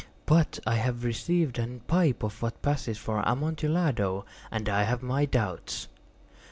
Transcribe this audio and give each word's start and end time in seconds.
But 0.25 0.57
I 0.65 0.77
have 0.77 1.03
received 1.03 1.59
a 1.59 1.67
pipe 1.85 2.23
of 2.23 2.41
what 2.41 2.63
passes 2.63 2.97
for 2.97 3.19
Amontillado, 3.19 4.25
and 4.49 4.67
I 4.67 4.81
have 4.81 5.03
my 5.03 5.25
doubts." 5.25 5.89